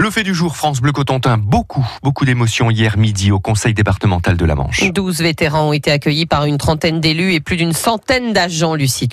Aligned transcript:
Le 0.00 0.08
fait 0.08 0.22
du 0.22 0.34
jour, 0.34 0.56
France 0.56 0.80
Bleu 0.80 0.92
Cotentin, 0.92 1.36
beaucoup, 1.36 1.86
beaucoup 2.02 2.24
d'émotions 2.24 2.70
hier 2.70 2.96
midi 2.96 3.32
au 3.32 3.38
Conseil 3.38 3.74
départemental 3.74 4.34
de 4.34 4.46
la 4.46 4.54
Manche. 4.54 4.90
12 4.90 5.20
vétérans 5.20 5.68
ont 5.68 5.72
été 5.74 5.90
accueillis 5.90 6.24
par 6.24 6.46
une 6.46 6.56
trentaine 6.56 7.02
d'élus 7.02 7.34
et 7.34 7.40
plus 7.40 7.58
d'une 7.58 7.74
centaine 7.74 8.32
d'agents, 8.32 8.74
Lucie. 8.74 9.10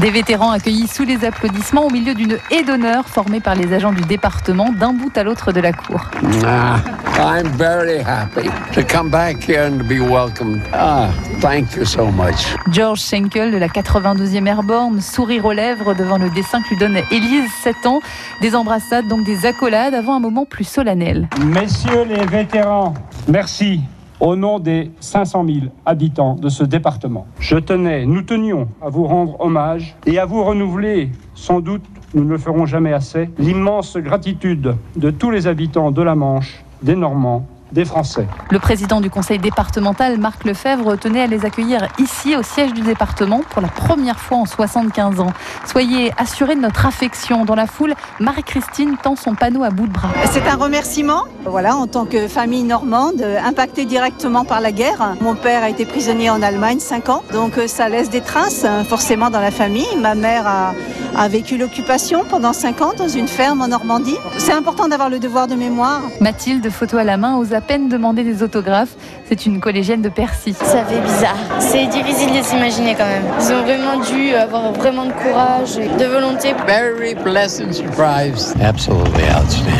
Des 0.00 0.10
vétérans 0.10 0.52
accueillis 0.52 0.86
sous 0.86 1.04
les 1.04 1.24
applaudissements 1.24 1.86
au 1.86 1.90
milieu 1.90 2.14
d'une 2.14 2.38
haie 2.52 2.62
d'honneur 2.62 3.08
formée 3.08 3.40
par 3.40 3.56
les 3.56 3.72
agents 3.72 3.92
du 3.92 4.02
département 4.02 4.70
d'un 4.70 4.92
bout 4.92 5.16
à 5.18 5.24
l'autre 5.24 5.50
de 5.50 5.60
la 5.60 5.72
cour. 5.72 6.00
Ah, 6.46 6.76
I'm 7.18 7.48
very 7.56 7.98
happy 7.98 8.48
to 8.74 8.82
come 8.84 9.10
back 9.10 9.42
here 9.48 9.66
and 9.66 9.88
be 9.88 9.98
welcomed. 9.98 10.62
Ah, 10.72 11.08
thank 11.40 11.74
you 11.74 11.84
so 11.84 12.06
much. 12.12 12.46
George 12.70 13.00
Schenkel 13.00 13.50
de 13.50 13.56
la 13.56 13.66
82e 13.66 14.46
Airborne, 14.46 15.00
sourire 15.00 15.44
aux 15.46 15.52
lèvres 15.52 15.94
devant 15.94 16.18
le 16.18 16.30
dessin 16.30 16.62
que 16.62 16.68
lui 16.68 16.76
donne 16.76 16.98
Élise, 17.10 17.50
7 17.64 17.86
ans. 17.86 18.00
Des 18.40 18.54
embrassades, 18.54 19.08
donc 19.08 19.24
des 19.24 19.46
accolades 19.46 19.94
avant 19.94 20.14
un 20.14 20.20
moment 20.20 20.44
plus 20.44 20.62
solennel. 20.62 21.28
Messieurs 21.44 22.04
les 22.08 22.24
vétérans, 22.24 22.94
merci 23.26 23.80
au 24.20 24.36
nom 24.36 24.58
des 24.58 24.90
500 25.00 25.44
000 25.46 25.58
habitants 25.86 26.34
de 26.34 26.48
ce 26.48 26.64
département. 26.64 27.26
Je 27.38 27.56
tenais, 27.56 28.06
nous 28.06 28.22
tenions 28.22 28.68
à 28.82 28.88
vous 28.88 29.04
rendre 29.04 29.40
hommage 29.40 29.96
et 30.06 30.18
à 30.18 30.26
vous 30.26 30.44
renouveler, 30.44 31.10
sans 31.34 31.60
doute, 31.60 31.84
nous 32.14 32.24
ne 32.24 32.30
le 32.30 32.38
ferons 32.38 32.66
jamais 32.66 32.92
assez, 32.92 33.30
l'immense 33.38 33.96
gratitude 33.96 34.74
de 34.96 35.10
tous 35.10 35.30
les 35.30 35.46
habitants 35.46 35.90
de 35.90 36.02
la 36.02 36.14
Manche, 36.14 36.64
des 36.82 36.96
Normands, 36.96 37.46
des 37.72 37.84
Français. 37.84 38.26
Le 38.50 38.58
président 38.58 39.00
du 39.00 39.10
conseil 39.10 39.38
départemental, 39.38 40.18
Marc 40.18 40.44
Lefebvre, 40.44 40.96
tenait 40.96 41.22
à 41.22 41.26
les 41.26 41.44
accueillir 41.44 41.88
ici, 41.98 42.36
au 42.36 42.42
siège 42.42 42.72
du 42.72 42.80
département, 42.80 43.42
pour 43.50 43.62
la 43.62 43.68
première 43.68 44.18
fois 44.18 44.38
en 44.38 44.46
75 44.46 45.20
ans. 45.20 45.32
Soyez 45.66 46.12
assurés 46.16 46.54
de 46.54 46.60
notre 46.60 46.86
affection. 46.86 47.44
Dans 47.44 47.54
la 47.54 47.66
foule, 47.66 47.94
Marie-Christine 48.20 48.96
tend 49.02 49.16
son 49.16 49.34
panneau 49.34 49.62
à 49.64 49.70
bout 49.70 49.86
de 49.86 49.92
bras. 49.92 50.10
C'est 50.30 50.46
un 50.48 50.56
remerciement, 50.56 51.24
voilà, 51.44 51.76
en 51.76 51.86
tant 51.86 52.06
que 52.06 52.28
famille 52.28 52.62
normande, 52.62 53.22
impactée 53.44 53.84
directement 53.84 54.44
par 54.44 54.60
la 54.60 54.72
guerre. 54.72 55.14
Mon 55.20 55.34
père 55.34 55.62
a 55.62 55.68
été 55.68 55.84
prisonnier 55.84 56.30
en 56.30 56.42
Allemagne 56.42 56.80
5 56.80 57.08
ans, 57.08 57.22
donc 57.32 57.58
euh, 57.58 57.66
ça 57.66 57.88
laisse 57.88 58.10
des 58.10 58.20
traces, 58.20 58.64
hein, 58.64 58.84
forcément, 58.84 59.30
dans 59.30 59.40
la 59.40 59.50
famille. 59.50 59.86
Ma 60.00 60.14
mère 60.14 60.46
a, 60.46 60.72
a 61.16 61.28
vécu 61.28 61.56
l'occupation 61.56 62.24
pendant 62.28 62.52
5 62.52 62.80
ans 62.82 62.92
dans 62.96 63.08
une 63.08 63.28
ferme 63.28 63.62
en 63.62 63.68
Normandie. 63.68 64.16
C'est 64.36 64.52
important 64.52 64.88
d'avoir 64.88 65.10
le 65.10 65.18
devoir 65.18 65.46
de 65.46 65.54
mémoire. 65.54 66.02
Mathilde, 66.20 66.68
photo 66.70 66.96
à 66.98 67.04
la 67.04 67.16
main, 67.16 67.36
aux 67.36 67.54
à 67.54 67.60
peine 67.60 67.88
demander 67.88 68.24
des 68.24 68.42
autographes. 68.42 68.94
C'est 69.28 69.46
une 69.46 69.60
collégienne 69.60 70.02
de 70.02 70.08
Percy. 70.08 70.54
Ça 70.54 70.84
fait 70.84 71.00
bizarre. 71.00 71.36
C'est 71.58 71.86
difficile 71.86 72.38
de 72.38 72.42
s'imaginer 72.44 72.94
quand 72.94 73.06
même. 73.06 73.24
Ils 73.40 73.52
ont 73.52 73.62
vraiment 73.62 73.98
dû 74.04 74.34
avoir 74.34 74.72
vraiment 74.72 75.04
de 75.06 75.12
courage 75.12 75.78
et 75.78 75.88
de 75.88 76.04
volonté. 76.04 76.54
Very 76.66 77.14
pleasant 77.14 77.72
surprise. 77.72 78.54
Absolutely 78.62 79.24
outstanding. 79.36 79.77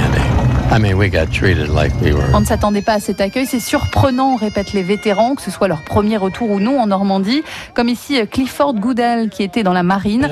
On 2.34 2.40
ne 2.40 2.44
s'attendait 2.44 2.82
pas 2.82 2.92
à 2.94 3.00
cet 3.00 3.22
accueil. 3.22 3.46
C'est 3.46 3.58
surprenant, 3.58 4.36
répètent 4.36 4.74
les 4.74 4.82
vétérans, 4.82 5.34
que 5.34 5.40
ce 5.40 5.50
soit 5.50 5.66
leur 5.66 5.80
premier 5.80 6.18
retour 6.18 6.50
ou 6.50 6.60
non 6.60 6.78
en 6.78 6.86
Normandie. 6.86 7.42
Comme 7.72 7.88
ici, 7.88 8.20
Clifford 8.30 8.74
Goodall, 8.74 9.30
qui 9.30 9.42
était 9.42 9.62
dans 9.62 9.72
la 9.72 9.82
marine. 9.82 10.28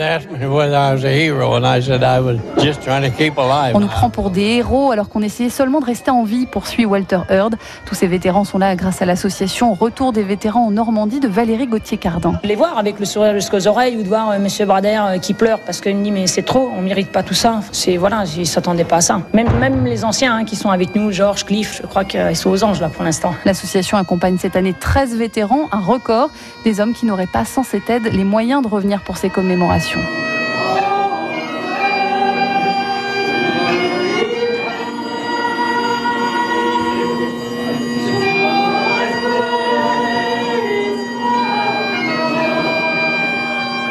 On 3.74 3.80
nous 3.80 3.86
prend 3.86 4.10
pour 4.10 4.28
des 4.28 4.42
héros 4.42 4.90
alors 4.90 5.08
qu'on 5.08 5.22
essayait 5.22 5.48
seulement 5.48 5.80
de 5.80 5.86
rester 5.86 6.10
en 6.10 6.24
vie, 6.24 6.44
poursuit 6.44 6.84
Walter 6.84 7.20
Heard. 7.30 7.56
Tous 7.86 7.94
ces 7.94 8.06
vétérans 8.06 8.44
sont 8.44 8.58
là 8.58 8.76
grâce 8.76 9.00
à 9.00 9.06
l'association 9.06 9.72
Retour 9.72 10.12
des 10.12 10.22
vétérans 10.22 10.66
en 10.66 10.70
Normandie 10.70 11.20
de 11.20 11.28
Valérie 11.28 11.66
Gauthier-Cardin. 11.66 12.34
Les 12.44 12.56
voir 12.56 12.76
avec 12.76 13.00
le 13.00 13.06
sourire 13.06 13.32
jusqu'aux 13.32 13.66
oreilles 13.66 13.96
ou 13.96 14.02
de 14.02 14.08
voir 14.08 14.30
euh, 14.30 14.38
Monsieur 14.38 14.66
Brader 14.66 15.00
euh, 15.00 15.18
qui 15.18 15.32
pleure 15.32 15.60
parce 15.60 15.80
qu'il 15.80 15.96
me 15.96 16.04
dit 16.04 16.10
mais 16.10 16.26
c'est 16.26 16.42
trop, 16.42 16.70
on 16.76 16.82
mérite 16.82 17.10
pas 17.10 17.22
tout 17.22 17.34
ça. 17.34 17.60
C'est 17.72 17.96
voilà, 17.96 18.24
ils 18.36 18.46
s'attendaient 18.46 18.84
pas 18.84 18.96
à 18.96 19.00
ça. 19.00 19.22
Même 19.32 19.48
même 19.58 19.84
les 19.84 20.04
anciens 20.04 20.25
hein, 20.34 20.44
qui 20.44 20.56
sont 20.56 20.70
avec 20.70 20.94
nous, 20.94 21.12
Georges, 21.12 21.44
Cliff, 21.44 21.80
je 21.80 21.86
crois 21.86 22.04
qu'ils 22.04 22.36
sont 22.36 22.50
aux 22.50 22.64
anges 22.64 22.80
là 22.80 22.88
pour 22.88 23.04
l'instant. 23.04 23.34
L'association 23.44 23.96
accompagne 23.96 24.38
cette 24.38 24.56
année 24.56 24.74
13 24.74 25.16
vétérans, 25.16 25.68
un 25.72 25.80
record, 25.80 26.30
des 26.64 26.80
hommes 26.80 26.92
qui 26.92 27.06
n'auraient 27.06 27.26
pas 27.26 27.44
sans 27.44 27.62
cette 27.62 27.88
aide 27.90 28.12
les 28.12 28.24
moyens 28.24 28.62
de 28.62 28.68
revenir 28.68 29.02
pour 29.02 29.16
ces 29.16 29.30
commémorations. 29.30 30.00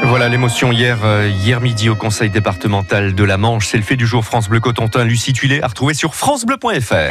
Voilà 0.07 0.29
l'émotion 0.29 0.71
hier, 0.71 0.99
euh, 1.03 1.27
hier 1.27 1.61
midi 1.61 1.89
au 1.89 1.95
Conseil 1.95 2.29
départemental 2.29 3.16
de 3.16 3.23
la 3.23 3.38
Manche. 3.38 3.67
C'est 3.67 3.77
le 3.77 3.83
fait 3.83 3.95
du 3.95 4.05
jour 4.05 4.23
France 4.23 4.47
Bleu 4.47 4.59
Cotentin. 4.59 5.03
Lucie 5.03 5.33
Tuilé 5.33 5.61
à 5.61 5.67
retrouver 5.67 5.95
sur 5.95 6.13
francebleu.fr. 6.13 6.95